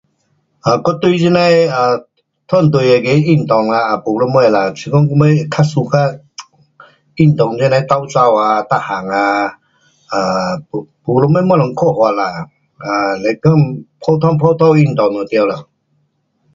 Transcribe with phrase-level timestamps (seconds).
[0.63, 2.05] 啊我对这那的 um
[2.47, 6.01] 团队那个运动啊没什么啦，是讲我什么较 suka
[7.15, 9.51] 这那的赛跑，每样啊，
[11.05, 12.23] 没什么东西看法啦，
[12.83, 13.53] 啊是讲
[13.99, 15.67] 普通普通运动就对了。